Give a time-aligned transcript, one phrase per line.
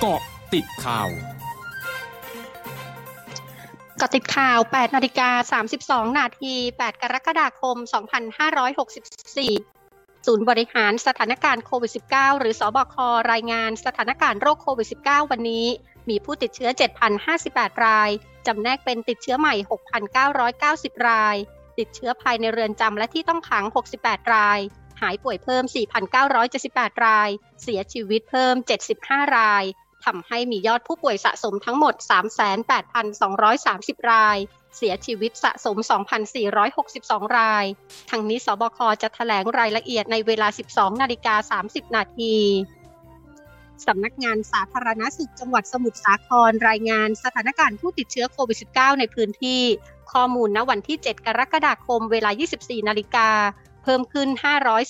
[0.00, 0.20] เกาะ
[0.54, 1.08] ติดข่าว
[4.00, 7.76] กาะติดข่าว 8 นาฬิกา 32 นาที 8 กรกฎาคม
[8.96, 12.96] 2564 ศูนย์บริหารสถานการณ์โควิด -19 หรือสอบค
[13.32, 15.66] รายงานสถานการณ์โรคโควิด -19 วันนี้
[16.08, 16.70] มีผู้ติดเชื้อ
[17.26, 18.10] 7,058 ราย
[18.46, 19.54] จำแนกเป็นติดเชื้อใหม่
[20.34, 21.36] 6,990 ราย
[21.78, 23.64] ติดเชื้อภายในเรือนจำและที่ต้องขัง
[23.98, 24.60] 68 ราย
[25.00, 25.64] หายป่วยเพิ่ม
[26.34, 27.30] 4,978 ราย
[27.62, 28.54] เสียชีวิตเพิ่ม
[28.96, 29.64] 75 ราย
[30.06, 31.94] ทำให้มียอดผู้ป่วยสะสมทั้งหมด
[33.22, 34.38] 38,230 ราย
[34.76, 35.76] เสียชีวิตสะสม
[36.56, 37.64] 2,462 ราย
[38.10, 42.34] ทั้งนี้สบคจะถแถลงรายละเอียดในเวลา 12 นาฬิกา 30 นาที
[43.86, 49.62] สำนักงานสาธารณสุขจังหวัดสมุทรสาครรายงานสถานการณ์ผู้ติดเชื้อโควิด -19 ในพื้นที่
[50.12, 53.28] ข้อมูลณวันที่ 7 กรกฎาคมเวลา 24 นาฬิกา
[53.82, 54.28] เพิ่มขึ้น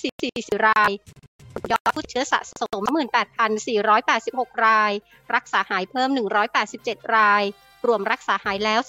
[0.03, 0.91] 544 ราย
[1.71, 2.83] ยอดผู้เชื้อสะสม
[3.73, 4.91] 18,486 ราย
[5.35, 6.09] รักษาหายเพิ่ม
[6.61, 7.43] 187 ราย
[7.87, 8.79] รวมรักษาหายแล้ว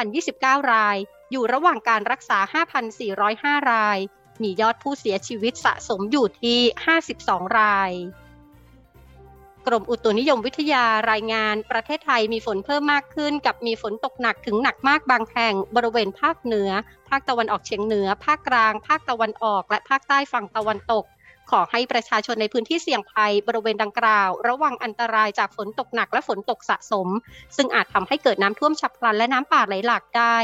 [0.00, 0.96] 23,029 ราย
[1.30, 2.38] อยู่ระหว่างการรักษา
[3.04, 3.98] 5,405 ราย
[4.42, 6.58] มียอดผู้เสียชีวิตสะสมอยู่ที่
[7.08, 7.92] 52 ราย
[9.66, 16.70] กรมอุตุนิยมวิทยารายงาน ประเทศไทยมีฝนเพิ่มมากขึ้น กับมีฝนตกหนักถึงหนักมากบางแห่งบริเวณภาคเหนือ
[17.08, 21.04] ภาคตะวันออกเฉียงเหนือ ภาคกลาง ภาคตะวันออก และภาคใต้ฝั่งตะวันตก
[21.50, 27.08] ขอให้ประชาชนในพื้นที่เสี่ยงภัยบริเวณดังกล่าว ระวังอันตรายจากฝนตกหนักและฝนตกสะสม
[27.56, 30.36] ซึ่งอาจทำให้เกิดน้ำท่วมฉับพลันและน้ำป่าไหลหลากได้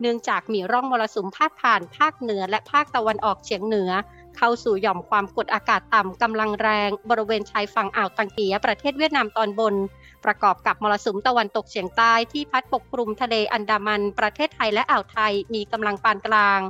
[0.00, 3.90] เนื่องจากมีร่องมรสุมพาดผ่านภาคเหนือและภาคตะวันออกเฉียงเหนือ
[4.36, 9.74] เข้าสู่หย่อมความกดอากาศต่ำกำลังแรง บริเวณชายฝั่งอ่าวตังเกียประเทศเวียดนามตอนบน
[10.24, 16.60] ประกอบกับมรสุมตะวันตกเฉียงใต้ที่พัดปกคลุมทะเลอันดามันประเทศไทยและอ่าวไทยมีกำลังปานกลาง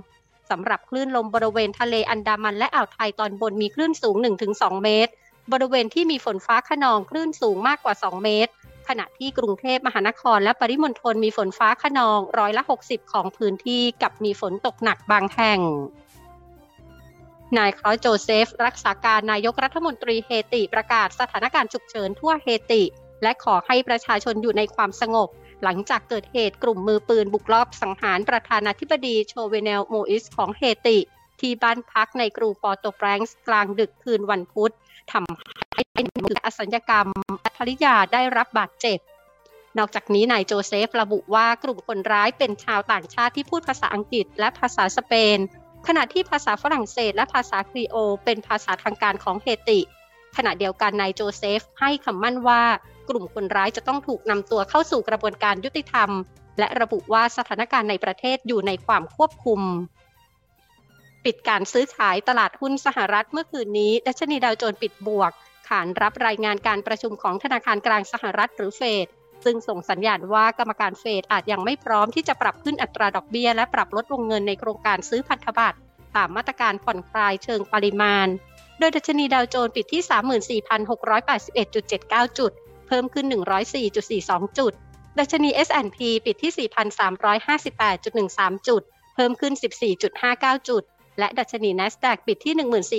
[0.50, 4.16] สำหรับคลื่นลมบริเวณทะเลอันดามันและอ่าวไทยตอนบนมีคลื่นสูง
[4.50, 5.12] 1-2 เมตร
[5.52, 8.52] บริเวณที่มีฝนฟ้าขนองคลื่นสูงมากกว่า 2 เมตร
[8.88, 15.60] ขณะที่กรุงเทพมหานครและปริมณฑลมีฝนฟ้าขนองร้อยละ 60 ของพื้นที่กับมีฝนตกหนักบางแห่ง
[17.58, 22.82] นายคลอยโจเซฟ รักษาการนายกรัฐมนตรีเฮติประกาศสถานการณ์ฉุกเฉินทั่วเฮติ
[23.22, 25.28] และขอให้ประชาชนอยู่ในความสงบ
[25.64, 30.98] หลังจากเกิดเหตุกลุ่มมือปืนบุกลอบสังหารประธานาธิบดีโชเวเนลโมอิสของเฮติ
[31.40, 34.72] ที่บ้านพักในกรุงปอร์โตแปรงซ์กลางดึกคืนวันพุธ
[35.12, 37.06] ทำให้โมอิสอสัญกรรม
[37.40, 38.98] และภริยาได้รับบาดเจ็บ
[39.78, 45.38] นอกจากนี้นายโจเซฟระบุว่ากลุ่มคนร้ายเป็นชาวต่างชาติที่พูดภาษาอังกฤษและภาษาสเปน
[45.86, 49.80] ขณะที่ภาษาฝรั่งเศสและภาษาครีโอล เป็นภาษาทางการของเฮติ
[50.36, 52.62] ขณะเดียวกันนายโจเซฟให้คำมั่นว่า
[53.10, 56.10] กลุ่มคนร้ายจะต้องถูกนำตัวเข้าสู่กระบวนการยุติธรรม
[56.58, 59.60] และระบุว่าสถานการณ์ในประเทศอยู่ในความควบคุม
[61.24, 65.32] ปิดการซื้อขายตลาดหุ้นสหรัฐเมื่อคืนนี้ ดัชนีดาวโจนส์ปิดบวก
[65.68, 69.06] ขานรับรายงานการประชุมของธนาคารกลางสหรัฐหรือเฟด
[69.44, 75.78] ซึ่งส่งสัญญาณว่ากรรมการเฟดอาจยังไม่พร้อมที่จะปรับขึ้นอัตราดอกเบี้ย และปรับลดวงเงินในโครงการซื้อพันธบัตร
[76.16, 78.28] ตามมาตรการผ่อนคลายเชิงปริมาณ
[78.78, 80.02] โดยดัชนีดาวโจนส์ปิดที่
[80.70, 82.52] 34,681.79 จุด
[82.90, 83.26] เพิ่มขึ้น
[83.92, 84.72] 104.42 จุด
[85.18, 88.82] ดัชนี S&P ปิดที่ 4,358.13 จุด
[89.14, 89.52] เพิ่มขึ้น
[90.10, 90.82] 14.59 จุด
[91.18, 92.54] และดัชนี NASDAQ ปิดที่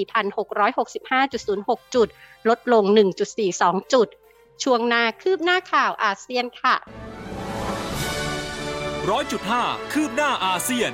[0.06, 2.08] 14,665.06 จุด
[2.50, 2.84] ลดลง
[3.40, 4.08] 1.42 จุด
[4.64, 6.76] ช่วงหน้าคืบหน้าข่าวอาเซียนค่ะ
[9.10, 9.64] ร้อยจุดห้า
[9.94, 10.92] คืบหน้าอาเซียน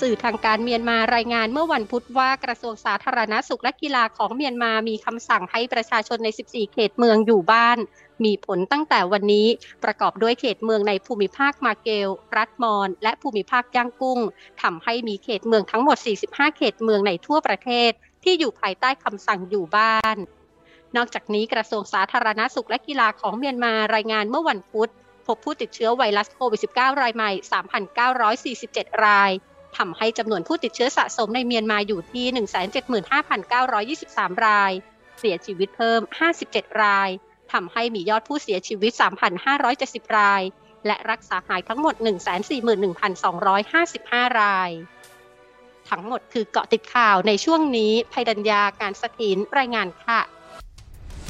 [0.00, 7.78] สื่อทางการเมียนมารายงานเมื่อวันพุธว่ากระทรวงสาธารณาสุขและกีฬาของเมียนมามีคำสั่งให้ประชาชนใน 14 เขตเมืองอยู่บ้าน
[8.24, 9.48] มีผลตั้งแต่วันนี้
[9.84, 14.20] ประกอบด้วยเขตเมืองในภูมิภาคมาเกล รัฐมอน และภูมิภาคย่างกุ้ง
[14.62, 17.90] ทำให้มีเขตเมืองทั้งหมด 45 เขตเมืองในทั่วประเทศ
[18.24, 20.16] ที่อยู่ภายใต้คำสั่งอยู่บ้าน
[20.96, 24.90] นอกจากนี้กระทรวงสาธารณาสุขและกีฬาของเมียนมารายงานเมื่อวันพุธ
[25.26, 27.30] พบผู้ติดเชื้อไวรัสโควิด -19 รายใหม่
[28.16, 29.32] 3,947 ราย
[29.76, 32.26] ทำให้จำนวนผู้ติดเชื้อสะสมในเมียนมาอยู่ที่
[33.36, 34.72] 175,923 ราย
[35.18, 36.00] เสียชีวิตเพิ่ม
[36.40, 37.08] 57 ราย
[37.52, 38.92] ทำให้มียอดผู้เสียชีวิต
[39.54, 40.42] 3,570 ราย
[40.86, 41.94] และรักษาหายทั้งหมด
[43.16, 44.70] 141,255 ราย
[45.90, 50.20] ทั้งหมดคือเกาะติดข่าวในช่วงนี้ภัยดัญญาการสถินรายงานค่ะ